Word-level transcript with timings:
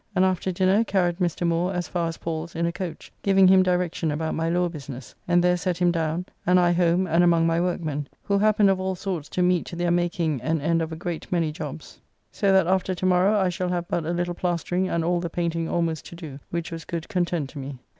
and 0.15 0.25
after 0.25 0.51
dinner 0.51 0.83
carried 0.83 1.17
Mr. 1.17 1.45
Moore 1.45 1.71
as 1.71 1.87
far 1.87 2.07
as 2.07 2.17
Paul's 2.17 2.55
in 2.55 2.65
a 2.65 2.71
coach, 2.71 3.11
giving 3.21 3.47
him 3.47 3.61
direction 3.61 4.09
about 4.09 4.33
my 4.33 4.49
law 4.49 4.67
business, 4.67 5.13
and 5.27 5.43
there 5.43 5.55
set 5.55 5.77
him 5.77 5.91
down, 5.91 6.25
and 6.43 6.59
I 6.59 6.71
home 6.71 7.05
and 7.05 7.23
among 7.23 7.45
my 7.45 7.61
workmen, 7.61 8.07
who 8.23 8.39
happened 8.39 8.71
of 8.71 8.79
all 8.79 8.95
sorts 8.95 9.29
to 9.29 9.43
meet 9.43 9.63
to 9.67 9.75
their 9.75 9.91
making 9.91 10.41
an 10.41 10.59
end 10.59 10.81
of 10.81 10.91
a 10.91 10.95
great 10.95 11.31
many 11.31 11.51
jobbs, 11.51 11.99
so 12.31 12.51
that 12.51 12.65
after 12.65 12.95
to 12.95 13.05
morrow 13.05 13.39
I 13.39 13.49
shall 13.49 13.69
have 13.69 13.87
but 13.87 14.03
a 14.03 14.09
little 14.11 14.33
plastering 14.33 14.89
and 14.89 15.03
all 15.03 15.19
the 15.19 15.29
painting 15.29 15.69
almost 15.69 16.07
to 16.07 16.15
do, 16.15 16.39
which 16.49 16.71
was 16.71 16.83
good 16.83 17.07
content 17.07 17.49
to 17.51 17.59
me. 17.59 17.77